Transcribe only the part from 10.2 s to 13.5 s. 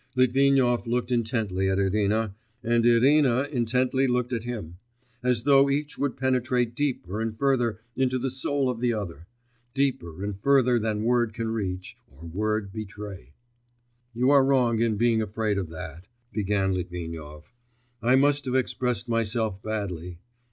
and further than word can reach, or word betray.